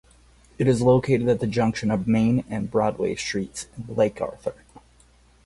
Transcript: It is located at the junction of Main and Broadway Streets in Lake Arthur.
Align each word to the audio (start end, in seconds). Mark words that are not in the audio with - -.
It 0.57 0.67
is 0.67 0.81
located 0.81 1.27
at 1.29 1.41
the 1.41 1.45
junction 1.45 1.91
of 1.91 2.07
Main 2.07 2.43
and 2.49 2.71
Broadway 2.71 3.13
Streets 3.13 3.67
in 3.77 3.93
Lake 3.93 4.19
Arthur. 4.19 4.55